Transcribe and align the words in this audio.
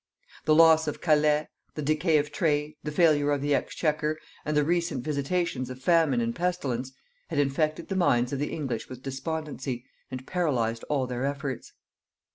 The 0.45 0.55
loss 0.55 0.87
of 0.87 0.99
Calais, 0.99 1.47
the 1.75 1.83
decay 1.83 2.17
of 2.17 2.31
trade, 2.31 2.73
the 2.83 2.91
failure 2.91 3.29
of 3.31 3.39
the 3.43 3.53
exchequer, 3.53 4.17
and 4.43 4.57
the 4.57 4.63
recent 4.63 5.03
visitations 5.03 5.69
of 5.69 5.79
famine 5.79 6.21
and 6.21 6.35
pestilence, 6.35 6.91
had 7.27 7.37
infected 7.37 7.87
the 7.87 7.95
minds 7.95 8.33
of 8.33 8.39
the 8.39 8.51
English 8.51 8.89
with 8.89 9.03
despondency, 9.03 9.85
and 10.09 10.25
paralysed 10.25 10.83
all 10.89 11.05
their 11.05 11.23
efforts. 11.23 11.73